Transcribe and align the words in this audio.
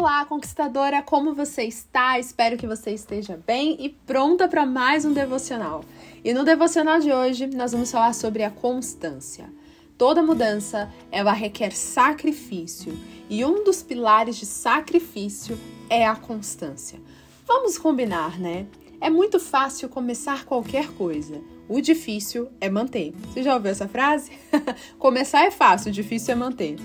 Olá, 0.00 0.24
conquistadora, 0.24 1.02
como 1.02 1.34
você 1.34 1.64
está? 1.64 2.20
Espero 2.20 2.56
que 2.56 2.68
você 2.68 2.92
esteja 2.92 3.36
bem 3.44 3.76
e 3.80 3.88
pronta 3.88 4.46
para 4.46 4.64
mais 4.64 5.04
um 5.04 5.12
devocional. 5.12 5.84
E 6.22 6.32
no 6.32 6.44
devocional 6.44 7.00
de 7.00 7.12
hoje, 7.12 7.48
nós 7.48 7.72
vamos 7.72 7.90
falar 7.90 8.14
sobre 8.14 8.44
a 8.44 8.50
constância. 8.50 9.52
Toda 9.98 10.22
mudança, 10.22 10.88
ela 11.10 11.32
requer 11.32 11.72
sacrifício, 11.72 12.96
e 13.28 13.44
um 13.44 13.64
dos 13.64 13.82
pilares 13.82 14.36
de 14.36 14.46
sacrifício 14.46 15.58
é 15.90 16.06
a 16.06 16.14
constância. 16.14 17.00
Vamos 17.44 17.76
combinar, 17.76 18.38
né? 18.38 18.68
É 19.00 19.10
muito 19.10 19.40
fácil 19.40 19.88
começar 19.88 20.44
qualquer 20.44 20.92
coisa. 20.92 21.42
O 21.68 21.80
difícil 21.80 22.48
é 22.60 22.70
manter. 22.70 23.12
Você 23.32 23.42
já 23.42 23.52
ouviu 23.52 23.72
essa 23.72 23.88
frase? 23.88 24.30
Começar 24.96 25.44
é 25.44 25.50
fácil, 25.50 25.90
o 25.90 25.92
difícil 25.92 26.34
é 26.34 26.36
manter. 26.36 26.76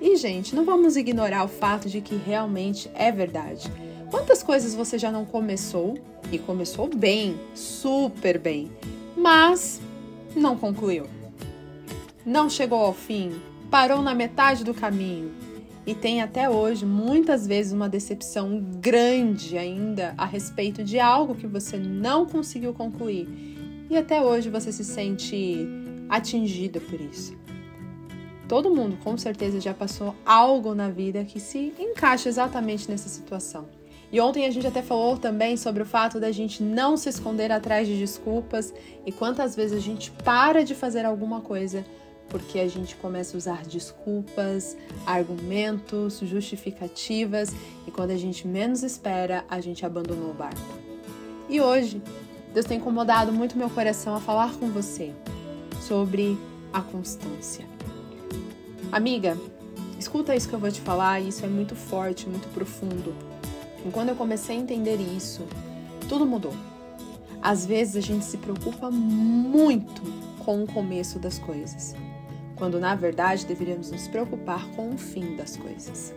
E, 0.00 0.16
gente, 0.16 0.54
não 0.54 0.64
vamos 0.64 0.96
ignorar 0.96 1.44
o 1.44 1.48
fato 1.48 1.88
de 1.88 2.00
que 2.00 2.14
realmente 2.14 2.90
é 2.94 3.12
verdade. 3.12 3.70
Quantas 4.10 4.42
coisas 4.42 4.74
você 4.74 4.98
já 4.98 5.12
não 5.12 5.24
começou 5.24 5.98
e 6.32 6.38
começou 6.38 6.88
bem, 6.88 7.38
super 7.54 8.38
bem, 8.38 8.70
mas 9.16 9.80
não 10.34 10.56
concluiu? 10.56 11.06
Não 12.24 12.48
chegou 12.48 12.80
ao 12.80 12.94
fim, 12.94 13.40
parou 13.70 14.02
na 14.02 14.14
metade 14.14 14.64
do 14.64 14.74
caminho 14.74 15.30
e 15.86 15.94
tem 15.94 16.22
até 16.22 16.48
hoje 16.48 16.84
muitas 16.84 17.46
vezes 17.46 17.72
uma 17.72 17.88
decepção 17.88 18.60
grande 18.80 19.56
ainda 19.56 20.14
a 20.16 20.24
respeito 20.24 20.82
de 20.82 20.98
algo 20.98 21.34
que 21.34 21.46
você 21.46 21.76
não 21.76 22.26
conseguiu 22.26 22.72
concluir 22.72 23.28
e 23.88 23.96
até 23.96 24.22
hoje 24.22 24.50
você 24.50 24.72
se 24.72 24.84
sente 24.84 25.66
atingido 26.08 26.80
por 26.80 27.00
isso. 27.00 27.36
Todo 28.50 28.68
mundo 28.68 28.98
com 29.04 29.16
certeza 29.16 29.60
já 29.60 29.72
passou 29.72 30.12
algo 30.26 30.74
na 30.74 30.90
vida 30.90 31.22
que 31.22 31.38
se 31.38 31.72
encaixa 31.78 32.28
exatamente 32.28 32.90
nessa 32.90 33.08
situação. 33.08 33.68
E 34.10 34.20
ontem 34.20 34.44
a 34.44 34.50
gente 34.50 34.66
até 34.66 34.82
falou 34.82 35.16
também 35.16 35.56
sobre 35.56 35.84
o 35.84 35.86
fato 35.86 36.18
da 36.18 36.32
gente 36.32 36.60
não 36.60 36.96
se 36.96 37.08
esconder 37.08 37.52
atrás 37.52 37.86
de 37.86 37.96
desculpas 37.96 38.74
e 39.06 39.12
quantas 39.12 39.54
vezes 39.54 39.78
a 39.78 39.80
gente 39.80 40.10
para 40.10 40.64
de 40.64 40.74
fazer 40.74 41.04
alguma 41.04 41.40
coisa 41.40 41.86
porque 42.28 42.58
a 42.58 42.66
gente 42.66 42.96
começa 42.96 43.36
a 43.36 43.38
usar 43.38 43.62
desculpas, 43.62 44.76
argumentos, 45.06 46.18
justificativas 46.18 47.54
e 47.86 47.92
quando 47.92 48.10
a 48.10 48.16
gente 48.16 48.48
menos 48.48 48.82
espera, 48.82 49.44
a 49.48 49.60
gente 49.60 49.86
abandonou 49.86 50.30
o 50.30 50.34
barco. 50.34 50.74
E 51.48 51.60
hoje, 51.60 52.02
Deus 52.52 52.66
tem 52.66 52.78
incomodado 52.78 53.32
muito 53.32 53.56
meu 53.56 53.70
coração 53.70 54.16
a 54.16 54.20
falar 54.20 54.52
com 54.56 54.70
você 54.70 55.12
sobre 55.80 56.36
a 56.72 56.80
constância. 56.80 57.64
Amiga, 58.92 59.38
escuta 60.00 60.34
isso 60.34 60.48
que 60.48 60.54
eu 60.54 60.58
vou 60.58 60.70
te 60.70 60.80
falar, 60.80 61.20
isso 61.20 61.44
é 61.44 61.48
muito 61.48 61.76
forte, 61.76 62.28
muito 62.28 62.48
profundo. 62.48 63.14
E 63.86 63.90
quando 63.92 64.08
eu 64.08 64.16
comecei 64.16 64.56
a 64.56 64.58
entender 64.58 64.96
isso, 64.96 65.46
tudo 66.08 66.26
mudou. 66.26 66.52
Às 67.40 67.64
vezes 67.64 67.94
a 67.94 68.00
gente 68.00 68.24
se 68.24 68.36
preocupa 68.36 68.90
muito 68.90 70.02
com 70.44 70.64
o 70.64 70.66
começo 70.66 71.20
das 71.20 71.38
coisas, 71.38 71.94
quando 72.56 72.80
na 72.80 72.96
verdade 72.96 73.46
deveríamos 73.46 73.92
nos 73.92 74.08
preocupar 74.08 74.66
com 74.70 74.90
o 74.90 74.98
fim 74.98 75.36
das 75.36 75.56
coisas. 75.56 76.12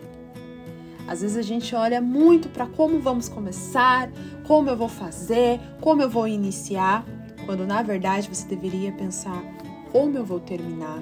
Às 1.07 1.21
vezes 1.21 1.37
a 1.37 1.43
gente 1.43 1.75
olha 1.75 2.01
muito 2.01 2.49
para 2.49 2.65
como 2.65 2.99
vamos 2.99 3.29
começar, 3.29 4.09
como 4.47 4.67
eu 4.67 4.75
vou 4.75 4.89
fazer, 4.89 5.59
como 5.79 6.01
eu 6.01 6.09
vou 6.09 6.27
iniciar, 6.27 7.05
quando 7.45 7.67
na 7.67 7.83
verdade 7.83 8.27
você 8.27 8.47
deveria 8.47 8.91
pensar 8.93 9.43
como 9.91 10.17
eu 10.17 10.25
vou 10.25 10.39
terminar, 10.39 10.99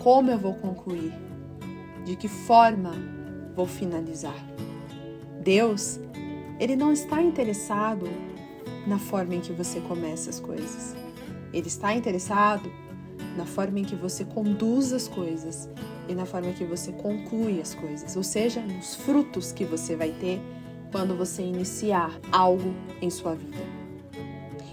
como 0.00 0.30
eu 0.30 0.38
vou 0.38 0.54
concluir? 0.54 1.12
De 2.04 2.16
que 2.16 2.26
forma 2.26 2.92
vou 3.54 3.66
finalizar? 3.66 4.34
Deus, 5.42 6.00
ele 6.58 6.74
não 6.74 6.92
está 6.92 7.22
interessado 7.22 8.08
na 8.86 8.98
forma 8.98 9.34
em 9.34 9.40
que 9.40 9.52
você 9.52 9.78
começa 9.80 10.30
as 10.30 10.40
coisas. 10.40 10.96
Ele 11.52 11.68
está 11.68 11.94
interessado 11.94 12.72
na 13.36 13.44
forma 13.44 13.80
em 13.80 13.84
que 13.84 13.94
você 13.94 14.24
conduz 14.24 14.92
as 14.92 15.06
coisas 15.06 15.68
e 16.08 16.14
na 16.14 16.24
forma 16.24 16.50
que 16.52 16.64
você 16.64 16.92
conclui 16.92 17.60
as 17.60 17.74
coisas, 17.74 18.16
ou 18.16 18.22
seja, 18.22 18.60
nos 18.62 18.94
frutos 18.94 19.52
que 19.52 19.64
você 19.64 19.94
vai 19.94 20.10
ter 20.12 20.40
quando 20.90 21.14
você 21.14 21.42
iniciar 21.42 22.18
algo 22.32 22.74
em 23.00 23.10
sua 23.10 23.34
vida. 23.34 23.62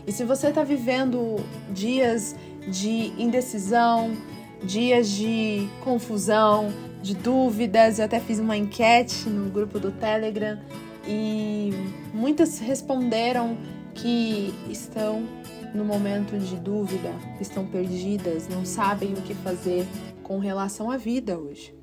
E 0.08 0.12
se 0.12 0.24
você 0.24 0.48
está 0.48 0.64
vivendo 0.64 1.36
dias 1.74 2.34
de 2.68 3.14
indecisão, 3.22 4.16
dias 4.64 5.10
de 5.10 5.68
confusão, 5.84 6.74
de 7.02 7.16
dúvidas. 7.16 8.00
Eu 8.00 8.06
até 8.06 8.20
fiz 8.20 8.40
uma 8.40 8.58
enquete 8.58 9.30
no 9.30 9.50
grupo 9.50 9.80
do 9.80 9.92
Telegram 9.92 10.60
e 11.08 11.72
muitas 12.14 12.60
responderam 12.60 13.58
que 13.94 14.54
estão 14.70 15.26
no 15.74 15.84
momento 15.84 16.38
de 16.38 16.56
dúvida, 16.56 17.14
estão 17.40 17.66
perdidas, 17.66 18.48
não 18.48 18.66
sabem 18.66 19.14
o 19.14 19.22
que 19.22 19.34
fazer 19.34 19.86
com 20.24 20.40
relação 20.40 20.90
à 20.92 20.98
vida 20.98 21.38
hoje. 21.38 21.74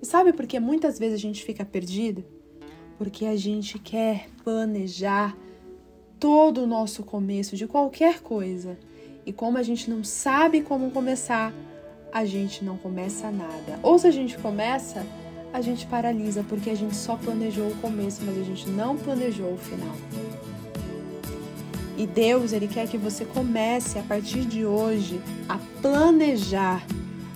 E 0.00 0.06
sabe 0.06 0.32
por 0.32 0.46
que 0.46 0.58
muitas 0.60 0.98
vezes 0.98 1.16
a 1.16 1.20
gente 1.20 1.44
fica 1.44 1.64
perdido? 1.64 2.24
Porque 2.96 3.26
a 3.26 3.36
gente 3.36 3.78
quer 3.78 4.28
planejar 4.42 5.36
todo 6.18 6.62
o 6.62 6.66
nosso 6.66 7.02
começo 7.02 7.56
de 7.56 7.66
qualquer 7.66 8.20
coisa. 8.20 8.78
E 9.26 9.32
como 9.32 9.58
a 9.58 9.62
gente 9.62 9.90
não 9.90 10.02
sabe 10.02 10.62
como 10.62 10.90
começar, 10.90 11.52
a 12.12 12.24
gente 12.24 12.64
não 12.64 12.76
começa 12.76 13.30
nada. 13.30 13.78
Ou 13.82 13.98
se 13.98 14.06
a 14.06 14.10
gente 14.10 14.36
começa, 14.38 15.04
a 15.52 15.60
gente 15.60 15.86
paralisa 15.86 16.44
porque 16.48 16.70
a 16.70 16.74
gente 16.74 16.96
só 16.96 17.16
planejou 17.16 17.68
o 17.68 17.74
começo, 17.76 18.22
mas 18.24 18.38
a 18.38 18.42
gente 18.42 18.68
não 18.68 18.96
planejou 18.96 19.54
o 19.54 19.58
final. 19.58 19.94
E 21.96 22.06
Deus, 22.06 22.52
ele 22.52 22.68
quer 22.68 22.86
que 22.86 22.96
você 22.96 23.24
comece 23.24 23.98
a 23.98 24.02
partir 24.02 24.44
de 24.44 24.64
hoje 24.64 25.20
a 25.48 25.58
planejar, 25.82 26.86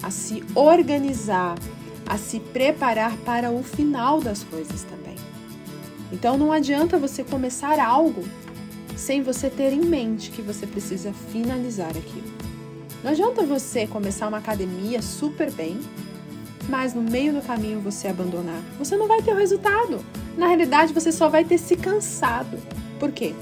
a 0.02 0.10
se 0.10 0.44
organizar, 0.54 1.58
a 2.06 2.16
se 2.16 2.38
preparar 2.38 3.16
para 3.18 3.50
o 3.50 3.62
final 3.62 4.20
das 4.20 4.44
coisas 4.44 4.82
também. 4.84 5.16
Então 6.12 6.38
não 6.38 6.52
adianta 6.52 6.98
você 6.98 7.24
começar 7.24 7.80
algo 7.80 8.22
sem 8.96 9.22
você 9.22 9.50
ter 9.50 9.72
em 9.72 9.80
mente 9.80 10.30
que 10.30 10.42
você 10.42 10.66
precisa 10.66 11.12
finalizar 11.12 11.90
aquilo. 11.90 12.41
Não 13.02 13.10
adianta 13.10 13.42
você 13.44 13.86
começar 13.86 14.28
uma 14.28 14.38
academia 14.38 15.02
super 15.02 15.50
bem, 15.50 15.80
mas 16.68 16.94
no 16.94 17.02
meio 17.02 17.32
do 17.32 17.42
caminho 17.42 17.80
você 17.80 18.08
abandonar. 18.08 18.62
Você 18.78 18.96
não 18.96 19.08
vai 19.08 19.20
ter 19.22 19.32
o 19.32 19.36
resultado. 19.36 20.04
Na 20.36 20.46
realidade, 20.46 20.92
você 20.92 21.10
só 21.10 21.28
vai 21.28 21.44
ter 21.44 21.58
se 21.58 21.76
cansado. 21.76 22.56
Por 23.00 23.10
quê? 23.10 23.34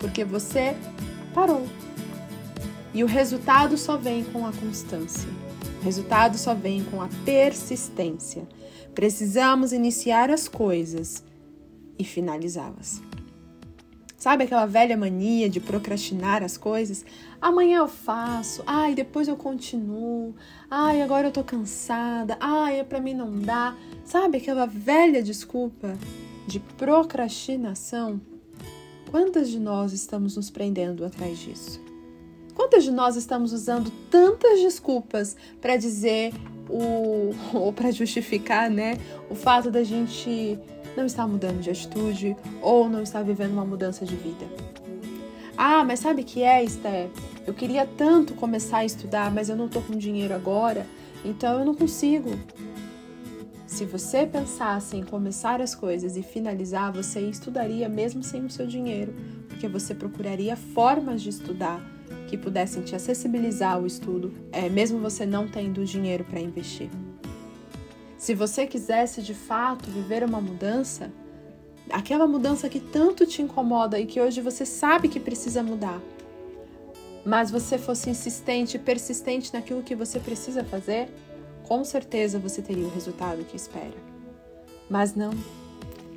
Porque 0.00 0.24
você 0.24 0.76
parou. 1.32 1.64
E 2.92 3.04
o 3.04 3.06
resultado 3.06 3.76
só 3.76 3.96
vem 3.96 4.24
com 4.24 4.46
a 4.46 4.52
constância. 4.52 5.28
O 5.80 5.84
resultado 5.84 6.36
só 6.36 6.54
vem 6.54 6.82
com 6.82 7.00
a 7.00 7.08
persistência. 7.24 8.48
Precisamos 8.94 9.72
iniciar 9.72 10.30
as 10.30 10.48
coisas 10.48 11.22
e 11.98 12.02
finalizá-las. 12.02 13.00
Sabe 14.26 14.42
aquela 14.42 14.66
velha 14.66 14.96
mania 14.96 15.48
de 15.48 15.60
procrastinar 15.60 16.42
as 16.42 16.56
coisas? 16.58 17.04
Amanhã 17.40 17.78
eu 17.78 17.86
faço, 17.86 18.60
ai, 18.66 18.92
depois 18.92 19.28
eu 19.28 19.36
continuo, 19.36 20.34
ai, 20.68 21.00
agora 21.00 21.28
eu 21.28 21.30
tô 21.30 21.44
cansada, 21.44 22.36
ai, 22.40 22.82
para 22.82 23.00
mim 23.00 23.14
não 23.14 23.38
dá. 23.38 23.76
Sabe 24.04 24.38
aquela 24.38 24.66
velha 24.66 25.22
desculpa 25.22 25.96
de 26.44 26.58
procrastinação? 26.58 28.20
Quantas 29.12 29.48
de 29.48 29.60
nós 29.60 29.92
estamos 29.92 30.34
nos 30.34 30.50
prendendo 30.50 31.04
atrás 31.04 31.38
disso? 31.38 31.80
Quantas 32.52 32.82
de 32.82 32.90
nós 32.90 33.14
estamos 33.14 33.52
usando 33.52 33.92
tantas 34.10 34.58
desculpas 34.58 35.36
para 35.60 35.76
dizer 35.76 36.34
o 36.68 37.32
ou 37.56 37.72
para 37.72 37.92
justificar, 37.92 38.68
né, 38.68 38.98
o 39.30 39.36
fato 39.36 39.70
da 39.70 39.84
gente 39.84 40.58
não 40.96 41.06
está 41.06 41.26
mudando 41.26 41.60
de 41.60 41.70
atitude 41.70 42.36
ou 42.62 42.88
não 42.88 43.02
está 43.02 43.22
vivendo 43.22 43.52
uma 43.52 43.64
mudança 43.64 44.04
de 44.04 44.16
vida. 44.16 44.46
Ah, 45.56 45.84
mas 45.84 46.00
sabe 46.00 46.22
o 46.22 46.24
que 46.24 46.42
é, 46.42 46.62
Esther? 46.62 47.08
Eu 47.46 47.54
queria 47.54 47.86
tanto 47.86 48.34
começar 48.34 48.78
a 48.78 48.84
estudar, 48.84 49.32
mas 49.32 49.48
eu 49.48 49.56
não 49.56 49.66
estou 49.66 49.82
com 49.82 49.96
dinheiro 49.96 50.34
agora, 50.34 50.86
então 51.24 51.58
eu 51.58 51.64
não 51.64 51.74
consigo. 51.74 52.30
Se 53.66 53.84
você 53.84 54.26
pensasse 54.26 54.96
em 54.96 55.02
começar 55.02 55.60
as 55.60 55.74
coisas 55.74 56.16
e 56.16 56.22
finalizar, 56.22 56.92
você 56.92 57.20
estudaria 57.20 57.88
mesmo 57.88 58.22
sem 58.22 58.44
o 58.44 58.50
seu 58.50 58.66
dinheiro, 58.66 59.14
porque 59.48 59.66
você 59.66 59.94
procuraria 59.94 60.56
formas 60.56 61.22
de 61.22 61.30
estudar 61.30 61.80
que 62.28 62.36
pudessem 62.36 62.82
te 62.82 62.94
acessibilizar 62.94 63.80
o 63.80 63.86
estudo, 63.86 64.32
é, 64.52 64.68
mesmo 64.68 64.98
você 64.98 65.24
não 65.24 65.48
tendo 65.48 65.84
dinheiro 65.84 66.24
para 66.24 66.40
investir. 66.40 66.90
Se 68.26 68.34
você 68.34 68.66
quisesse 68.66 69.22
de 69.22 69.32
fato 69.32 69.88
viver 69.88 70.24
uma 70.24 70.40
mudança, 70.40 71.12
aquela 71.88 72.26
mudança 72.26 72.68
que 72.68 72.80
tanto 72.80 73.24
te 73.24 73.40
incomoda 73.40 74.00
e 74.00 74.04
que 74.04 74.20
hoje 74.20 74.40
você 74.40 74.66
sabe 74.66 75.06
que 75.06 75.20
precisa 75.20 75.62
mudar, 75.62 76.02
mas 77.24 77.52
você 77.52 77.78
fosse 77.78 78.10
insistente 78.10 78.74
e 78.74 78.80
persistente 78.80 79.54
naquilo 79.54 79.80
que 79.80 79.94
você 79.94 80.18
precisa 80.18 80.64
fazer, 80.64 81.08
com 81.62 81.84
certeza 81.84 82.36
você 82.36 82.60
teria 82.60 82.84
o 82.84 82.90
resultado 82.90 83.44
que 83.44 83.54
espera. 83.54 83.94
Mas 84.90 85.14
não, 85.14 85.30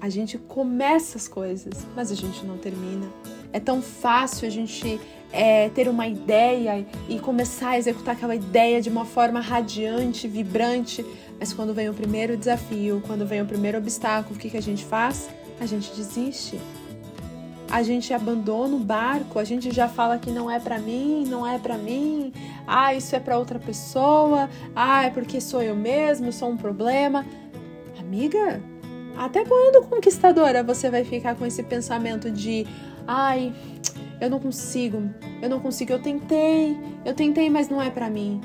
A 0.01 0.07
gente 0.07 0.37
começa 0.37 1.17
as 1.17 1.27
coisas, 1.27 1.85
mas 1.93 2.09
a 2.09 2.15
gente 2.15 2.45
não 2.45 2.57
termina. 2.57 3.05
É 3.51 3.59
tão 3.59 3.81
fácil 3.81 4.47
a 4.47 4.49
gente 4.49 4.99
é, 5.31 5.67
ter 5.69 5.89
uma 5.89 6.07
ideia 6.07 6.87
e 7.09 7.19
começar 7.19 7.71
a 7.71 7.77
executar 7.77 8.15
aquela 8.15 8.33
ideia 8.33 8.81
de 8.81 8.87
uma 8.87 9.03
forma 9.03 9.41
radiante, 9.41 10.25
vibrante, 10.25 11.05
mas 11.39 11.53
quando 11.53 11.73
vem 11.73 11.89
o 11.89 11.93
primeiro 11.93 12.35
desafio, 12.35 13.01
quando 13.07 13.25
vem 13.25 13.41
o 13.41 13.45
primeiro 13.45 13.77
obstáculo, 13.77 14.35
o 14.35 14.37
que, 14.37 14.49
que 14.49 14.57
a 14.57 14.61
gente 14.61 14.83
faz? 14.83 15.29
A 15.59 15.65
gente 15.65 15.89
desiste. 15.95 16.59
A 17.71 17.81
gente 17.81 18.13
abandona 18.13 18.75
o 18.75 18.79
barco, 18.79 19.39
a 19.39 19.43
gente 19.43 19.71
já 19.71 19.87
fala 19.87 20.17
que 20.17 20.31
não 20.31 20.51
é 20.51 20.59
para 20.59 20.79
mim, 20.79 21.23
não 21.27 21.47
é 21.47 21.57
para 21.57 21.77
mim. 21.77 22.33
Ah, 22.67 22.93
isso 22.93 23.15
é 23.15 23.19
para 23.19 23.37
outra 23.37 23.59
pessoa. 23.59 24.49
Ah, 24.75 25.05
é 25.05 25.09
porque 25.11 25.39
sou 25.39 25.61
eu 25.61 25.75
mesmo, 25.75 26.33
sou 26.33 26.49
um 26.49 26.57
problema. 26.57 27.25
Amiga, 27.97 28.61
até 29.15 29.45
quando 29.45 29.87
conquistadora 29.87 30.63
você 30.63 30.89
vai 30.89 31.05
ficar 31.05 31.35
com 31.35 31.45
esse 31.45 31.61
pensamento 31.61 32.31
de, 32.31 32.65
ai, 33.07 33.53
eu 34.19 34.29
não 34.29 34.39
consigo, 34.39 35.09
eu 35.41 35.47
não 35.47 35.59
consigo, 35.59 35.93
eu 35.93 36.01
tentei, 36.01 36.75
eu 37.05 37.13
tentei, 37.13 37.49
mas 37.49 37.69
não 37.69 37.81
é 37.81 37.89
para 37.89 38.09
mim. 38.09 38.41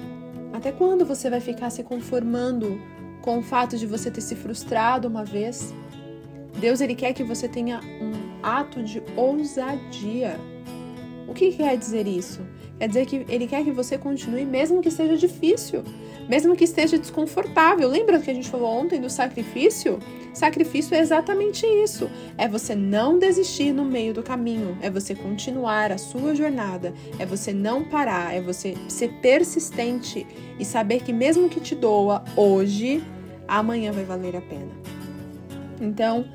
Até 0.55 0.71
quando 0.71 1.05
você 1.05 1.29
vai 1.29 1.41
ficar 1.41 1.69
se 1.69 1.83
conformando 1.83 2.81
com 3.21 3.39
o 3.39 3.43
fato 3.43 3.77
de 3.77 3.89
você 3.89 4.09
ter 4.09 4.21
se 4.21 4.37
frustrado 4.37 5.09
uma 5.09 5.25
vez? 5.25 5.75
Deus 6.61 6.81
ele 6.81 6.95
quer 6.95 7.13
que 7.13 7.25
você 7.25 7.49
tenha 7.49 7.81
um 8.01 8.39
ato 8.41 8.81
de 8.81 9.03
ousadia. 9.17 10.39
O 11.27 11.35
que 11.35 11.51
quer 11.51 11.77
dizer 11.77 12.07
isso? 12.07 12.41
Quer 12.79 12.89
dizer 12.89 13.07
que 13.07 13.25
ele 13.29 13.47
quer 13.47 13.65
que 13.65 13.71
você 13.71 13.97
continue 13.97 14.45
mesmo 14.45 14.83
que 14.83 14.91
seja 14.91 15.17
difícil, 15.17 15.85
mesmo 16.29 16.57
que 16.57 16.65
esteja 16.65 16.99
desconfortável. 16.99 17.89
Lembra 17.89 18.19
que 18.19 18.31
a 18.31 18.35
gente 18.35 18.49
falou 18.49 18.69
ontem 18.69 19.01
do 19.01 19.09
sacrifício? 19.09 19.99
Sacrifício 20.33 20.95
é 20.95 20.99
exatamente 20.99 21.65
isso. 21.65 22.11
É 22.37 22.49
você 22.49 22.75
não 22.75 23.19
desistir 23.19 23.73
no 23.73 23.85
meio 23.85 24.13
do 24.13 24.23
caminho, 24.23 24.77
é 24.83 24.91
você 24.91 25.15
continuar 25.15 25.93
a 25.93 25.99
sua 25.99 26.35
jornada, 26.35 26.93
é 27.19 27.25
você 27.25 27.53
não 27.53 27.85
parar, 27.85 28.35
é 28.35 28.41
você 28.41 28.75
ser 28.89 29.13
persistente 29.21 30.27
e 30.59 30.65
saber 30.65 31.03
que 31.03 31.13
mesmo 31.13 31.49
que 31.49 31.61
te 31.61 31.75
doa 31.75 32.25
hoje, 32.37 33.03
amanhã 33.47 33.93
vai 33.93 34.05
valer 34.05 34.37
a 34.37 34.41
pena. 34.41 34.73
Então, 35.81 36.27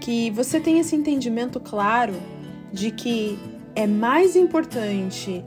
que 0.00 0.30
você 0.30 0.58
tenha 0.58 0.80
esse 0.80 0.96
entendimento 0.96 1.60
claro 1.60 2.14
de 2.72 2.90
que 2.90 3.38
é 3.74 3.86
mais 3.86 4.34
importante 4.34 5.44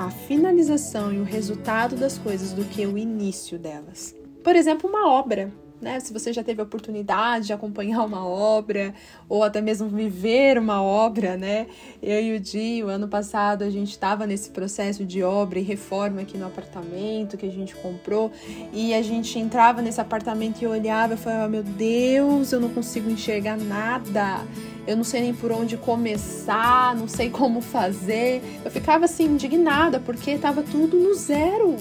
a 0.00 0.08
finalização 0.08 1.12
e 1.12 1.18
o 1.18 1.24
resultado 1.24 1.94
das 1.94 2.16
coisas 2.16 2.54
do 2.54 2.64
que 2.64 2.86
o 2.86 2.96
início 2.96 3.58
delas. 3.58 4.16
Por 4.42 4.56
exemplo, 4.56 4.88
uma 4.88 5.10
obra 5.10 5.52
né? 5.80 5.98
Se 6.00 6.12
você 6.12 6.32
já 6.32 6.42
teve 6.42 6.60
a 6.60 6.64
oportunidade 6.64 7.46
de 7.46 7.52
acompanhar 7.52 8.04
uma 8.04 8.26
obra 8.26 8.94
ou 9.28 9.42
até 9.42 9.60
mesmo 9.60 9.88
viver 9.88 10.58
uma 10.58 10.82
obra, 10.82 11.36
né? 11.36 11.66
Eu 12.02 12.20
e 12.20 12.36
o 12.36 12.40
Di, 12.40 12.82
o 12.84 12.88
ano 12.88 13.08
passado, 13.08 13.62
a 13.62 13.70
gente 13.70 13.90
estava 13.90 14.26
nesse 14.26 14.50
processo 14.50 15.04
de 15.04 15.22
obra 15.22 15.58
e 15.58 15.62
reforma 15.62 16.20
aqui 16.20 16.36
no 16.36 16.46
apartamento 16.46 17.36
que 17.36 17.46
a 17.46 17.50
gente 17.50 17.74
comprou 17.76 18.30
e 18.72 18.92
a 18.92 19.02
gente 19.02 19.38
entrava 19.38 19.80
nesse 19.80 20.00
apartamento 20.00 20.62
e 20.62 20.66
olhava 20.66 21.14
e 21.14 21.16
falava: 21.16 21.48
Meu 21.48 21.62
Deus, 21.62 22.52
eu 22.52 22.60
não 22.60 22.68
consigo 22.68 23.10
enxergar 23.10 23.56
nada. 23.56 24.44
Eu 24.86 24.96
não 24.96 25.04
sei 25.04 25.20
nem 25.20 25.34
por 25.34 25.52
onde 25.52 25.76
começar, 25.76 26.96
não 26.96 27.06
sei 27.06 27.30
como 27.30 27.60
fazer. 27.60 28.42
Eu 28.64 28.70
ficava 28.70 29.04
assim 29.04 29.24
indignada 29.24 30.00
porque 30.00 30.32
estava 30.32 30.62
tudo 30.62 30.98
no 30.98 31.14
zero 31.14 31.76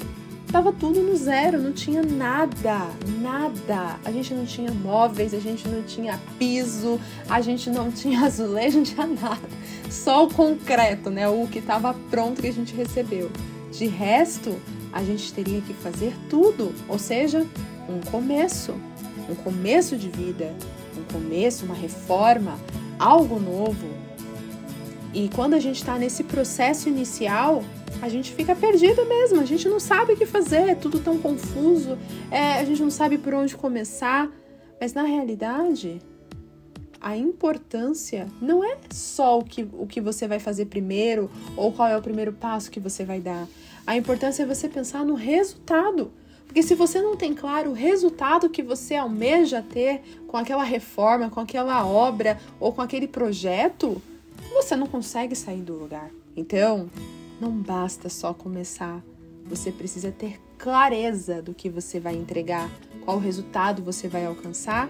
Tava 0.51 0.73
tudo 0.73 0.99
no 1.01 1.15
zero, 1.15 1.61
não 1.61 1.71
tinha 1.71 2.01
nada, 2.01 2.87
nada. 3.21 3.99
A 4.03 4.11
gente 4.11 4.33
não 4.33 4.45
tinha 4.45 4.71
móveis, 4.71 5.31
a 5.31 5.39
gente 5.39 5.67
não 5.67 5.83
tinha 5.83 6.19
piso, 6.39 6.99
a 7.29 7.39
gente 7.39 7.69
não 7.69 7.91
tinha 7.93 8.21
azulejo, 8.21 8.77
não 8.77 8.83
tinha 8.83 9.05
nada. 9.05 9.47
Só 9.91 10.25
o 10.25 10.33
concreto, 10.33 11.11
né? 11.11 11.29
O 11.29 11.47
que 11.47 11.59
estava 11.59 11.93
pronto 12.09 12.41
que 12.41 12.47
a 12.47 12.53
gente 12.53 12.73
recebeu. 12.75 13.29
De 13.71 13.85
resto, 13.85 14.59
a 14.91 15.03
gente 15.03 15.31
teria 15.31 15.61
que 15.61 15.73
fazer 15.73 16.15
tudo, 16.31 16.73
ou 16.87 16.97
seja, 16.97 17.45
um 17.87 17.99
começo, 18.09 18.73
um 19.29 19.35
começo 19.35 19.95
de 19.95 20.09
vida, 20.09 20.55
um 20.97 21.13
começo, 21.13 21.63
uma 21.63 21.75
reforma, 21.75 22.57
algo 22.97 23.39
novo. 23.39 23.87
E 25.13 25.29
quando 25.35 25.53
a 25.53 25.59
gente 25.59 25.77
está 25.77 25.95
nesse 25.95 26.23
processo 26.23 26.89
inicial, 26.89 27.63
a 28.01 28.09
gente 28.09 28.33
fica 28.33 28.55
perdido 28.55 29.05
mesmo, 29.05 29.41
a 29.41 29.45
gente 29.45 29.67
não 29.67 29.79
sabe 29.79 30.13
o 30.13 30.17
que 30.17 30.25
fazer, 30.25 30.69
é 30.69 30.75
tudo 30.75 30.99
tão 30.99 31.17
confuso, 31.17 31.97
é, 32.31 32.53
a 32.59 32.63
gente 32.63 32.81
não 32.81 32.89
sabe 32.91 33.17
por 33.17 33.33
onde 33.33 33.55
começar. 33.55 34.29
Mas 34.79 34.93
na 34.93 35.03
realidade, 35.03 36.01
a 37.01 37.15
importância 37.15 38.27
não 38.41 38.63
é 38.63 38.77
só 38.91 39.39
o 39.39 39.43
que, 39.43 39.67
o 39.73 39.85
que 39.85 40.01
você 40.01 40.27
vai 40.27 40.39
fazer 40.39 40.65
primeiro 40.65 41.29
ou 41.55 41.71
qual 41.71 41.87
é 41.87 41.97
o 41.97 42.01
primeiro 42.01 42.33
passo 42.33 42.71
que 42.71 42.79
você 42.79 43.03
vai 43.03 43.19
dar. 43.19 43.47
A 43.85 43.95
importância 43.95 44.43
é 44.43 44.45
você 44.45 44.69
pensar 44.69 45.05
no 45.05 45.15
resultado. 45.15 46.11
Porque 46.45 46.63
se 46.63 46.73
você 46.73 46.99
não 46.99 47.15
tem 47.15 47.33
claro 47.35 47.69
o 47.69 47.73
resultado 47.73 48.49
que 48.49 48.63
você 48.63 48.95
almeja 48.95 49.61
ter 49.61 50.01
com 50.27 50.35
aquela 50.35 50.63
reforma, 50.63 51.29
com 51.29 51.39
aquela 51.39 51.85
obra 51.85 52.39
ou 52.59 52.73
com 52.73 52.81
aquele 52.81 53.07
projeto, 53.07 54.01
você 54.53 54.75
não 54.75 54.87
consegue 54.87 55.35
sair 55.35 55.61
do 55.61 55.73
lugar. 55.73 56.09
Então, 56.35 56.89
não 57.39 57.51
basta 57.51 58.09
só 58.09 58.33
começar, 58.33 59.03
você 59.45 59.71
precisa 59.71 60.11
ter 60.11 60.39
clareza 60.57 61.41
do 61.41 61.53
que 61.53 61.69
você 61.69 61.99
vai 61.99 62.15
entregar, 62.15 62.69
qual 63.05 63.17
resultado 63.17 63.81
você 63.81 64.07
vai 64.07 64.25
alcançar, 64.25 64.89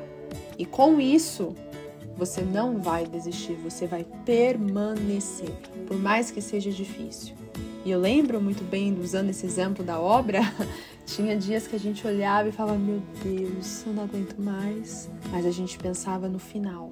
e 0.57 0.65
com 0.65 0.99
isso 0.99 1.55
você 2.17 2.41
não 2.41 2.81
vai 2.81 3.05
desistir, 3.05 3.53
você 3.53 3.87
vai 3.87 4.05
permanecer, 4.25 5.51
por 5.87 5.97
mais 5.97 6.31
que 6.31 6.41
seja 6.41 6.71
difícil. 6.71 7.35
E 7.85 7.91
eu 7.91 7.99
lembro 7.99 8.41
muito 8.41 8.63
bem, 8.63 8.97
usando 8.99 9.29
esse 9.29 9.45
exemplo 9.45 9.85
da 9.85 9.99
obra, 9.99 10.41
tinha 11.05 11.37
dias 11.37 11.65
que 11.65 11.77
a 11.77 11.79
gente 11.79 12.05
olhava 12.05 12.49
e 12.49 12.51
falava: 12.51 12.77
Meu 12.77 13.01
Deus, 13.23 13.85
eu 13.87 13.93
não 13.93 14.03
aguento 14.03 14.37
mais. 14.37 15.09
Mas 15.31 15.45
a 15.45 15.51
gente 15.51 15.77
pensava 15.77 16.27
no 16.27 16.39
final, 16.39 16.91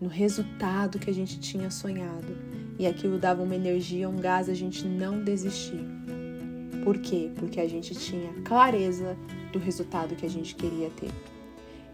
no 0.00 0.08
resultado 0.08 0.98
que 0.98 1.08
a 1.08 1.14
gente 1.14 1.38
tinha 1.38 1.70
sonhado 1.70 2.36
e 2.78 2.86
aquilo 2.86 3.18
dava 3.18 3.42
uma 3.42 3.54
energia, 3.54 4.08
um 4.08 4.16
gás 4.16 4.48
a 4.48 4.54
gente 4.54 4.86
não 4.86 5.22
desistir. 5.22 5.84
Por 6.84 6.98
quê? 6.98 7.30
Porque 7.36 7.60
a 7.60 7.68
gente 7.68 7.94
tinha 7.94 8.32
clareza 8.44 9.16
do 9.52 9.58
resultado 9.58 10.14
que 10.14 10.24
a 10.24 10.30
gente 10.30 10.54
queria 10.54 10.90
ter. 10.90 11.10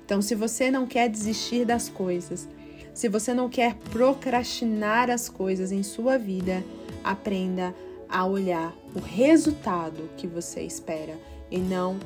Então, 0.05 0.21
se 0.21 0.35
você 0.35 0.71
não 0.71 0.87
quer 0.87 1.09
desistir 1.09 1.65
das 1.65 1.89
coisas, 1.89 2.49
se 2.93 3.09
você 3.09 3.33
não 3.33 3.49
quer 3.49 3.75
procrastinar 3.91 5.11
as 5.11 5.29
coisas 5.29 5.73
em 5.73 5.83
sua 5.83 6.19
vida, 6.19 6.63
aprenda 7.03 7.75
a 8.09 8.27
olhar 8.27 8.75
o 8.95 9.01
resultado 9.01 10.11
que 10.17 10.27
você 10.27 10.61
espera 10.63 11.17
e 11.51 11.59
não 11.59 11.99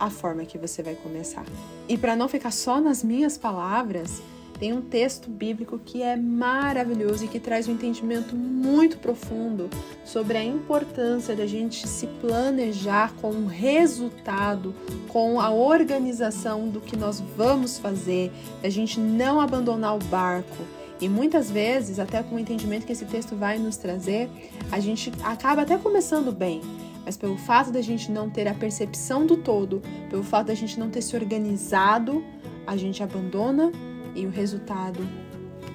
a 0.00 0.08
forma 0.08 0.44
que 0.44 0.56
você 0.56 0.82
vai 0.82 0.94
começar. 0.94 1.44
E 1.88 1.98
para 1.98 2.16
não 2.16 2.28
ficar 2.28 2.50
só 2.50 2.80
nas 2.80 3.04
minhas 3.04 3.36
palavras, 3.36 4.22
tem 4.58 4.72
um 4.72 4.80
texto 4.80 5.28
bíblico 5.28 5.78
que 5.78 6.02
é 6.02 6.16
maravilhoso 6.16 7.24
e 7.24 7.28
que 7.28 7.40
traz 7.40 7.68
um 7.68 7.72
entendimento 7.72 8.36
muito 8.36 8.98
profundo 8.98 9.68
sobre 10.04 10.38
a 10.38 10.44
importância 10.44 11.34
da 11.34 11.46
gente 11.46 11.86
se 11.86 12.06
planejar 12.20 13.12
com 13.20 13.30
o 13.30 13.46
resultado, 13.46 14.74
com 15.08 15.40
a 15.40 15.50
organização 15.50 16.68
do 16.68 16.80
que 16.80 16.96
nós 16.96 17.20
vamos 17.36 17.78
fazer, 17.78 18.30
da 18.62 18.68
gente 18.68 19.00
não 19.00 19.40
abandonar 19.40 19.96
o 19.96 20.04
barco. 20.04 20.64
E 21.00 21.08
muitas 21.08 21.50
vezes, 21.50 21.98
até 21.98 22.22
com 22.22 22.36
o 22.36 22.38
entendimento 22.38 22.86
que 22.86 22.92
esse 22.92 23.04
texto 23.04 23.34
vai 23.34 23.58
nos 23.58 23.76
trazer, 23.76 24.30
a 24.70 24.78
gente 24.78 25.12
acaba 25.22 25.62
até 25.62 25.76
começando 25.76 26.32
bem, 26.32 26.62
mas 27.04 27.16
pelo 27.16 27.36
fato 27.36 27.72
da 27.72 27.82
gente 27.82 28.10
não 28.10 28.30
ter 28.30 28.46
a 28.46 28.54
percepção 28.54 29.26
do 29.26 29.36
todo, 29.36 29.82
pelo 30.08 30.22
fato 30.22 30.46
da 30.46 30.54
gente 30.54 30.78
não 30.78 30.88
ter 30.88 31.02
se 31.02 31.16
organizado, 31.16 32.24
a 32.66 32.76
gente 32.76 33.02
abandona 33.02 33.72
e 34.14 34.26
o 34.26 34.30
resultado 34.30 35.00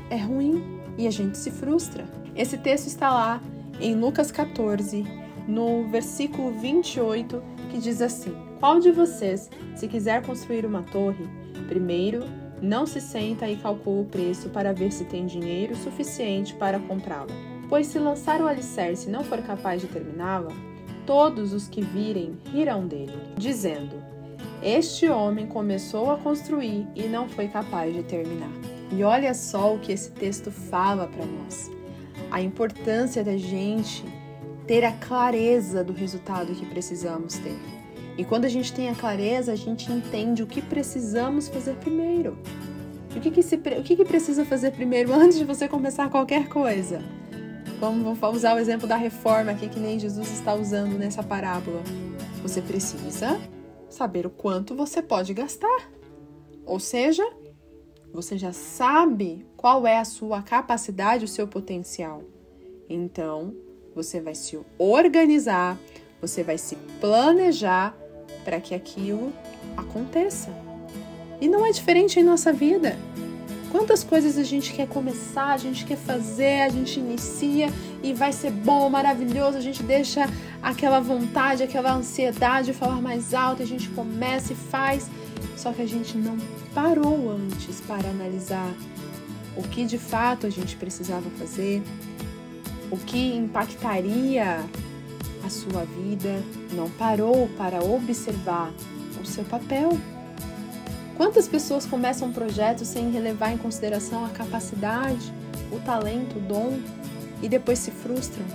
é 0.10 0.18
ruim 0.18 0.80
e 0.98 1.08
a 1.08 1.12
gente 1.12 1.38
se 1.38 1.52
frustra. 1.52 2.06
Esse 2.36 2.58
texto 2.58 2.88
está 2.88 3.10
lá 3.10 3.42
em 3.80 3.96
Lucas 3.96 4.32
14, 4.32 5.06
no 5.48 5.88
versículo 5.90 6.52
28, 6.60 7.42
que 7.72 7.80
diz 7.80 8.02
assim: 8.02 8.34
Qual 8.60 8.80
de 8.80 8.92
vocês, 8.92 9.50
se 9.76 9.88
quiser 9.88 10.26
construir 10.26 10.66
uma 10.66 10.84
torre, 10.84 11.28
primeiro 11.68 12.24
não 12.62 12.86
se 12.86 13.00
senta 13.00 13.48
e 13.48 13.56
calcula 13.56 14.02
o 14.02 14.06
preço 14.06 14.50
para 14.50 14.74
ver 14.74 14.92
se 14.92 15.06
tem 15.06 15.26
dinheiro 15.26 15.76
suficiente 15.76 16.54
para 16.56 16.80
comprá-la? 16.80 17.34
Pois 17.70 17.88
se 17.88 18.00
lançar 18.00 18.42
o 18.42 18.48
alicerce 18.48 19.08
e 19.08 19.12
não 19.12 19.24
for 19.24 19.42
capaz 19.42 19.82
de 19.82 19.88
terminá-la, 19.88 20.52
todos 21.06 21.54
os 21.54 21.68
que 21.68 21.82
virem 21.82 22.38
rirão 22.52 22.86
dele, 22.86 23.14
dizendo: 23.38 23.96
este 24.62 25.08
homem 25.08 25.48
começou 25.48 26.12
a 26.12 26.18
construir 26.18 26.88
e 26.96 27.04
não 27.04 27.30
foi 27.30 27.48
capaz 27.48 27.94
de 27.94 28.04
terminar. 28.04 28.52
E 28.92 29.04
olha 29.04 29.34
só 29.34 29.76
o 29.76 29.80
que 29.80 29.92
esse 29.92 30.12
texto 30.12 30.52
fala 30.52 31.08
para 31.08 31.26
nós. 31.26 31.72
A 32.30 32.42
importância 32.42 33.24
da 33.24 33.38
gente 33.38 34.04
ter 34.68 34.84
a 34.84 34.92
clareza 34.92 35.84
do 35.84 35.94
resultado 35.94 36.54
que 36.54 36.66
precisamos 36.66 37.38
ter. 37.38 37.58
E 38.18 38.26
quando 38.26 38.46
a 38.46 38.50
gente 38.50 38.74
tem 38.74 38.90
a 38.90 38.96
clareza, 38.96 39.54
a 39.54 39.56
gente 39.56 39.92
entende 39.92 40.44
o 40.44 40.48
que 40.48 40.62
precisamos 40.62 41.48
fazer 41.48 41.76
primeiro. 41.76 42.38
O 43.16 43.20
que, 43.20 43.32
que, 43.32 43.42
se, 43.42 43.56
o 43.56 43.84
que, 43.84 43.96
que 43.96 44.06
precisa 44.06 44.44
fazer 44.44 44.72
primeiro 44.72 45.14
antes 45.14 45.38
de 45.38 45.46
você 45.46 45.68
começar 45.68 46.10
qualquer 46.10 46.50
coisa? 46.50 47.02
Vamos 47.80 48.20
usar 48.36 48.56
o 48.56 48.60
exemplo 48.60 48.88
da 48.88 48.98
reforma 48.98 49.52
aqui, 49.52 49.70
que 49.70 49.80
nem 49.80 49.98
Jesus 49.98 50.30
está 50.32 50.54
usando 50.54 50.98
nessa 50.98 51.24
parábola. 51.24 51.82
Você 52.44 52.62
precisa 52.62 53.40
saber 53.90 54.26
o 54.26 54.30
quanto 54.30 54.76
você 54.76 55.02
pode 55.02 55.34
gastar. 55.34 55.92
Ou 56.66 56.80
seja, 56.80 57.24
você 58.14 58.38
já 58.38 58.52
sabe 58.52 59.46
qual 59.56 59.86
é 59.86 59.98
a 59.98 60.06
sua 60.06 60.42
capacidade, 60.42 61.26
o 61.26 61.28
seu 61.28 61.48
potencial. 61.48 62.24
Então, 62.90 63.54
você 63.96 64.20
vai 64.20 64.36
se 64.36 64.60
organizar, 64.78 65.78
você 66.22 66.44
vai 66.44 66.58
se 66.58 66.76
planejar 67.00 67.96
para 68.44 68.60
que 68.60 68.74
aquilo 68.74 69.32
aconteça. 69.76 70.50
E 71.42 71.48
não 71.48 71.66
é 71.66 71.72
diferente 71.72 72.20
em 72.20 72.24
nossa 72.24 72.52
vida. 72.52 72.98
Quantas 73.72 74.04
coisas 74.04 74.38
a 74.38 74.44
gente 74.44 74.74
quer 74.74 74.88
começar, 74.88 75.54
a 75.54 75.58
gente 75.58 75.86
quer 75.86 75.98
fazer, 75.98 76.62
a 76.62 76.70
gente 76.70 77.00
inicia 77.00 77.70
e 78.02 78.14
vai 78.14 78.34
ser 78.34 78.52
bom, 78.52 78.90
maravilhoso, 78.90 79.58
a 79.58 79.62
gente 79.62 79.84
deixa 79.84 80.28
aquela 80.62 81.00
vontade, 81.00 81.62
aquela 81.62 81.94
ansiedade 81.94 82.68
de 82.68 82.74
falar 82.74 83.00
mais 83.00 83.34
alto, 83.34 83.62
a 83.62 83.66
gente 83.66 83.88
começa 83.90 84.54
e 84.54 84.56
faz, 84.56 85.10
só 85.56 85.72
que 85.72 85.84
a 85.84 85.88
gente 85.88 86.18
não 86.18 86.36
parou 86.74 87.32
antes 87.32 87.80
para 87.82 88.10
analisar 88.10 88.74
o 89.56 89.62
que 89.62 89.86
de 89.86 90.00
fato 90.00 90.48
a 90.48 90.50
gente 90.50 90.76
precisava 90.76 91.30
fazer, 91.32 91.84
o 92.90 92.98
que 92.98 93.36
impactaria 93.36 94.66
a 95.46 95.50
sua 95.50 95.86
vida, 95.86 96.42
não 96.74 96.90
parou 96.90 97.48
para 97.58 97.84
observar 97.84 98.72
o 99.22 99.26
seu 99.26 99.44
papel. 99.44 99.98
Quantas 101.20 101.50
pessoas 101.50 101.86
começam 101.86 102.30
um 102.30 102.32
projeto 102.32 102.86
sem 102.86 103.12
levar 103.12 103.52
em 103.52 103.58
consideração 103.58 104.24
a 104.24 104.30
capacidade, 104.30 105.34
o 105.70 105.78
talento, 105.82 106.38
o 106.38 106.40
dom 106.40 106.80
e 107.44 107.50
depois 107.50 107.78
se 107.80 107.92
frustram? 107.92 108.46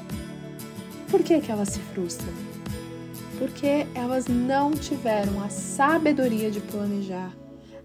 Por 1.11 1.23
que, 1.23 1.43
que 1.43 1.53
elas 1.53 1.69
se 1.69 1.79
frustram? 1.79 2.33
Porque 3.39 3.87
elas 3.95 4.29
não 4.29 4.71
tiveram 4.71 5.43
a 5.45 5.51
sabedoria 5.51 6.51
de 6.51 6.61
planejar, 6.61 7.37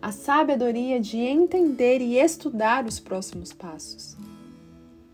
a 0.01 0.13
sabedoria 0.13 0.97
de 0.97 1.17
entender 1.17 1.99
e 1.99 2.17
estudar 2.17 2.85
os 2.85 3.01
próximos 3.01 3.51
passos. 3.51 4.15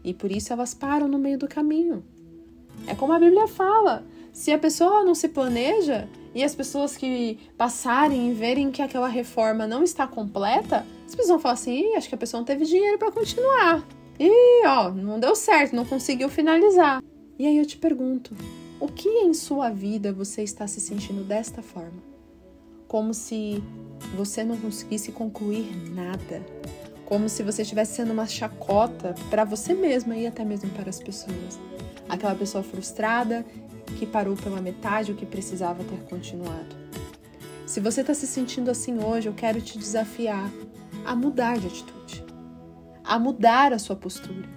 E 0.03 0.13
por 0.13 0.31
isso 0.31 0.53
elas 0.53 0.75
param 0.75 1.07
no 1.07 1.17
meio 1.17 1.39
do 1.39 1.47
caminho. 1.47 2.05
É 2.85 2.93
como 2.93 3.13
a 3.13 3.19
Bíblia 3.19 3.47
fala: 3.47 4.05
se 4.31 4.51
a 4.51 4.59
pessoa 4.59 5.03
não 5.03 5.15
se 5.15 5.27
planeja 5.27 6.07
e 6.35 6.43
as 6.43 6.53
pessoas 6.53 6.97
que 6.97 7.39
passarem 7.57 8.29
e 8.29 8.33
verem 8.33 8.69
que 8.69 8.81
aquela 8.81 9.07
reforma 9.07 9.65
não 9.65 9.81
está 9.81 10.05
completa, 10.05 10.85
as 11.05 11.15
pessoas 11.15 11.29
vão 11.29 11.39
falar 11.39 11.53
assim: 11.53 11.95
acho 11.95 12.09
que 12.09 12.15
a 12.15 12.17
pessoa 12.17 12.41
não 12.41 12.45
teve 12.45 12.65
dinheiro 12.65 12.99
para 12.99 13.09
continuar. 13.09 13.87
E 14.19 14.65
ó, 14.67 14.91
não 14.91 15.17
deu 15.17 15.33
certo, 15.33 15.75
não 15.75 15.85
conseguiu 15.85 16.27
finalizar. 16.27 17.01
E 17.39 17.47
aí 17.47 17.57
eu 17.57 17.65
te 17.65 17.77
pergunto: 17.77 18.35
o 18.81 18.87
que 18.89 19.07
em 19.07 19.33
sua 19.33 19.69
vida 19.69 20.11
você 20.11 20.43
está 20.43 20.67
se 20.67 20.81
sentindo 20.81 21.23
desta 21.23 21.61
forma? 21.61 22.03
Como 22.85 23.13
se 23.13 23.63
você 24.15 24.43
não 24.43 24.57
conseguisse 24.57 25.13
concluir 25.13 25.73
nada. 25.91 26.45
Como 27.05 27.29
se 27.29 27.43
você 27.43 27.61
estivesse 27.61 27.95
sendo 27.95 28.11
uma 28.11 28.27
chacota 28.27 29.15
para 29.29 29.45
você 29.45 29.73
mesma 29.73 30.17
e 30.17 30.27
até 30.27 30.43
mesmo 30.43 30.69
para 30.71 30.89
as 30.89 30.99
pessoas. 30.99 31.59
Aquela 32.09 32.35
pessoa 32.35 32.63
frustrada 32.63 33.45
que 33.95 34.05
parou 34.05 34.35
pela 34.35 34.61
metade 34.61 35.11
o 35.11 35.15
que 35.15 35.25
precisava 35.25 35.83
ter 35.83 36.03
continuado. 36.09 36.75
Se 37.65 37.79
você 37.79 38.01
está 38.01 38.13
se 38.13 38.27
sentindo 38.27 38.69
assim 38.69 39.03
hoje, 39.03 39.27
eu 39.27 39.33
quero 39.33 39.59
te 39.59 39.77
desafiar 39.77 40.51
a 41.05 41.15
mudar 41.15 41.57
de 41.57 41.67
atitude, 41.67 42.23
a 43.03 43.17
mudar 43.17 43.73
a 43.73 43.79
sua 43.79 43.95
postura 43.95 44.47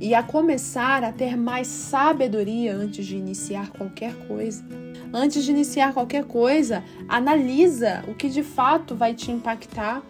e 0.00 0.14
a 0.14 0.22
começar 0.22 1.04
a 1.04 1.12
ter 1.12 1.36
mais 1.36 1.68
sabedoria 1.68 2.74
antes 2.74 3.06
de 3.06 3.16
iniciar 3.16 3.70
qualquer 3.70 4.14
coisa. 4.26 4.64
Antes 5.12 5.44
de 5.44 5.50
iniciar 5.52 5.92
qualquer 5.92 6.24
coisa, 6.24 6.82
analisa 7.08 8.02
o 8.08 8.14
que 8.14 8.28
de 8.28 8.42
fato 8.42 8.96
vai 8.96 9.14
te 9.14 9.30
impactar 9.30 10.02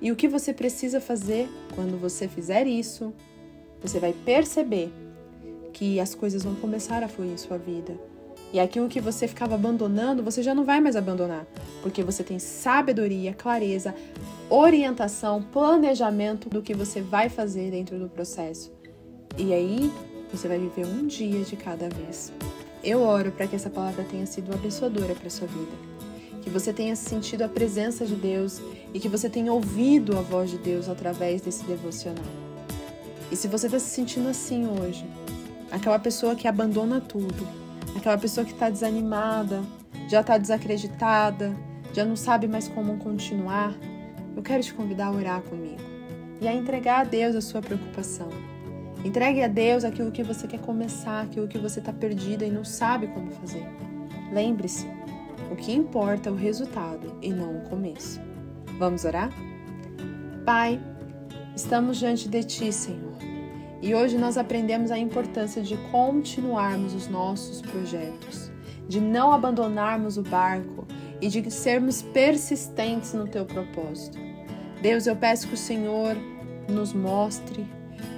e 0.00 0.10
o 0.10 0.16
que 0.16 0.26
você 0.26 0.52
precisa 0.52 1.00
fazer. 1.00 1.48
Quando 1.74 2.00
você 2.00 2.26
fizer 2.26 2.66
isso, 2.66 3.14
você 3.80 4.00
vai 4.00 4.12
perceber 4.12 4.92
que 5.76 6.00
as 6.00 6.14
coisas 6.14 6.42
vão 6.42 6.54
começar 6.54 7.02
a 7.02 7.08
fluir 7.08 7.32
em 7.32 7.36
sua 7.36 7.58
vida. 7.58 8.00
E 8.50 8.58
aquilo 8.58 8.88
que 8.88 8.98
você 8.98 9.28
ficava 9.28 9.56
abandonando, 9.56 10.22
você 10.22 10.42
já 10.42 10.54
não 10.54 10.64
vai 10.64 10.80
mais 10.80 10.96
abandonar, 10.96 11.46
porque 11.82 12.02
você 12.02 12.24
tem 12.24 12.38
sabedoria, 12.38 13.34
clareza, 13.34 13.94
orientação, 14.48 15.42
planejamento 15.42 16.48
do 16.48 16.62
que 16.62 16.72
você 16.72 17.02
vai 17.02 17.28
fazer 17.28 17.70
dentro 17.72 17.98
do 17.98 18.08
processo. 18.08 18.72
E 19.36 19.52
aí, 19.52 19.92
você 20.32 20.48
vai 20.48 20.58
viver 20.58 20.86
um 20.86 21.06
dia 21.06 21.44
de 21.44 21.56
cada 21.56 21.90
vez. 21.90 22.32
Eu 22.82 23.02
oro 23.02 23.30
para 23.30 23.46
que 23.46 23.56
essa 23.56 23.68
palavra 23.68 24.02
tenha 24.04 24.24
sido 24.24 24.54
abençoadora 24.54 25.14
para 25.14 25.28
sua 25.28 25.46
vida. 25.46 25.72
Que 26.40 26.48
você 26.48 26.72
tenha 26.72 26.96
sentido 26.96 27.42
a 27.42 27.48
presença 27.48 28.06
de 28.06 28.14
Deus 28.14 28.62
e 28.94 28.98
que 28.98 29.10
você 29.10 29.28
tenha 29.28 29.52
ouvido 29.52 30.16
a 30.16 30.22
voz 30.22 30.50
de 30.50 30.56
Deus 30.56 30.88
através 30.88 31.42
desse 31.42 31.64
devocional. 31.64 32.24
E 33.30 33.36
se 33.36 33.46
você 33.46 33.66
está 33.66 33.78
se 33.78 33.90
sentindo 33.90 34.28
assim 34.28 34.66
hoje, 34.66 35.04
aquela 35.70 35.98
pessoa 35.98 36.34
que 36.34 36.46
abandona 36.46 37.00
tudo, 37.00 37.46
aquela 37.96 38.18
pessoa 38.18 38.44
que 38.44 38.52
está 38.52 38.70
desanimada, 38.70 39.62
já 40.08 40.20
está 40.20 40.38
desacreditada, 40.38 41.54
já 41.92 42.04
não 42.04 42.16
sabe 42.16 42.46
mais 42.46 42.68
como 42.68 42.98
continuar, 42.98 43.74
eu 44.36 44.42
quero 44.42 44.62
te 44.62 44.74
convidar 44.74 45.06
a 45.06 45.12
orar 45.12 45.42
comigo 45.42 45.82
e 46.40 46.46
a 46.46 46.54
entregar 46.54 47.00
a 47.00 47.04
Deus 47.04 47.34
a 47.34 47.40
sua 47.40 47.60
preocupação. 47.60 48.28
Entregue 49.04 49.42
a 49.42 49.48
Deus 49.48 49.84
aquilo 49.84 50.10
que 50.10 50.22
você 50.22 50.46
quer 50.46 50.60
começar, 50.60 51.22
aquilo 51.22 51.48
que 51.48 51.58
você 51.58 51.78
está 51.78 51.92
perdida 51.92 52.44
e 52.44 52.50
não 52.50 52.64
sabe 52.64 53.06
como 53.08 53.30
fazer. 53.30 53.66
Lembre-se, 54.32 54.86
o 55.50 55.56
que 55.56 55.72
importa 55.72 56.28
é 56.28 56.32
o 56.32 56.36
resultado 56.36 57.16
e 57.22 57.30
não 57.30 57.58
o 57.58 57.60
começo. 57.68 58.20
Vamos 58.78 59.04
orar? 59.04 59.30
Pai, 60.44 60.80
estamos 61.54 61.98
diante 61.98 62.28
de 62.28 62.42
Ti, 62.42 62.72
Senhor. 62.72 63.15
E 63.82 63.94
hoje 63.94 64.16
nós 64.16 64.38
aprendemos 64.38 64.90
a 64.90 64.98
importância 64.98 65.62
de 65.62 65.76
continuarmos 65.90 66.94
os 66.94 67.08
nossos 67.08 67.60
projetos, 67.60 68.50
de 68.88 69.00
não 69.00 69.32
abandonarmos 69.32 70.16
o 70.16 70.22
barco 70.22 70.86
e 71.20 71.28
de 71.28 71.50
sermos 71.50 72.02
persistentes 72.02 73.12
no 73.12 73.26
teu 73.26 73.44
propósito. 73.44 74.18
Deus, 74.80 75.06
eu 75.06 75.16
peço 75.16 75.48
que 75.48 75.54
o 75.54 75.58
Senhor 75.58 76.16
nos 76.68 76.92
mostre 76.92 77.66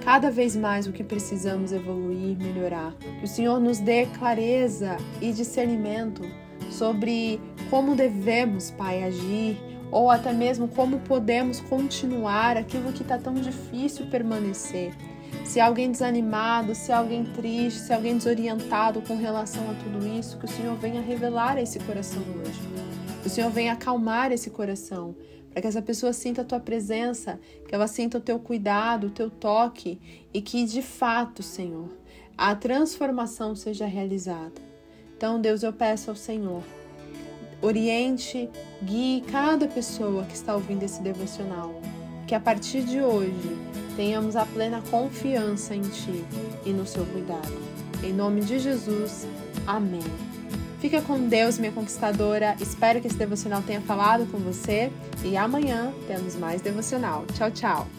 cada 0.04 0.30
vez 0.30 0.56
mais 0.56 0.86
o 0.86 0.92
que 0.92 1.04
precisamos 1.04 1.72
evoluir, 1.72 2.36
melhorar. 2.36 2.94
Que 3.18 3.24
o 3.24 3.28
Senhor 3.28 3.60
nos 3.60 3.78
dê 3.78 4.06
clareza 4.06 4.96
e 5.20 5.32
discernimento 5.32 6.22
sobre 6.70 7.40
como 7.70 7.94
devemos, 7.94 8.70
Pai, 8.70 9.04
agir 9.04 9.56
ou 9.90 10.10
até 10.10 10.32
mesmo 10.32 10.68
como 10.68 11.00
podemos 11.00 11.60
continuar 11.60 12.56
aquilo 12.56 12.92
que 12.92 13.02
está 13.02 13.18
tão 13.18 13.34
difícil 13.34 14.06
permanecer 14.06 14.94
se 15.48 15.58
alguém 15.60 15.90
desanimado, 15.90 16.74
se 16.74 16.92
alguém 16.92 17.24
triste, 17.24 17.80
se 17.80 17.90
alguém 17.90 18.18
desorientado 18.18 19.00
com 19.00 19.16
relação 19.16 19.62
a 19.70 19.74
tudo 19.74 20.06
isso, 20.06 20.36
que 20.36 20.44
o 20.44 20.48
Senhor 20.48 20.76
venha 20.76 21.00
revelar 21.00 21.58
esse 21.58 21.78
coração 21.80 22.22
hoje. 22.22 22.60
Que 23.22 23.28
o 23.28 23.30
Senhor 23.30 23.50
venha 23.50 23.72
acalmar 23.72 24.30
esse 24.30 24.50
coração, 24.50 25.16
para 25.50 25.62
que 25.62 25.66
essa 25.66 25.80
pessoa 25.80 26.12
sinta 26.12 26.42
a 26.42 26.44
tua 26.44 26.60
presença, 26.60 27.40
que 27.66 27.74
ela 27.74 27.86
sinta 27.86 28.18
o 28.18 28.20
teu 28.20 28.38
cuidado, 28.38 29.06
o 29.06 29.10
teu 29.10 29.30
toque 29.30 29.98
e 30.34 30.42
que 30.42 30.66
de 30.66 30.82
fato, 30.82 31.42
Senhor, 31.42 31.88
a 32.36 32.54
transformação 32.54 33.56
seja 33.56 33.86
realizada. 33.86 34.60
Então, 35.16 35.40
Deus, 35.40 35.62
eu 35.62 35.72
peço 35.72 36.10
ao 36.10 36.16
Senhor, 36.16 36.62
oriente, 37.62 38.50
guie 38.82 39.22
cada 39.22 39.66
pessoa 39.66 40.24
que 40.24 40.34
está 40.34 40.54
ouvindo 40.54 40.82
esse 40.82 41.00
devocional, 41.00 41.80
que 42.26 42.34
a 42.34 42.40
partir 42.40 42.82
de 42.82 43.00
hoje 43.00 43.78
tenhamos 43.98 44.36
a 44.36 44.46
plena 44.46 44.80
confiança 44.92 45.74
em 45.74 45.82
Ti 45.82 46.24
e 46.64 46.70
no 46.70 46.86
seu 46.86 47.04
cuidado. 47.04 47.52
Em 48.00 48.12
nome 48.12 48.42
de 48.42 48.60
Jesus, 48.60 49.26
amém. 49.66 50.04
Fica 50.78 51.02
com 51.02 51.26
Deus, 51.26 51.58
minha 51.58 51.72
conquistadora. 51.72 52.56
Espero 52.60 53.00
que 53.00 53.08
esse 53.08 53.16
devocional 53.16 53.60
tenha 53.60 53.80
falado 53.80 54.24
com 54.30 54.38
você 54.38 54.92
e 55.24 55.36
amanhã 55.36 55.92
temos 56.06 56.36
mais 56.36 56.62
devocional. 56.62 57.24
Tchau, 57.34 57.50
tchau. 57.50 57.97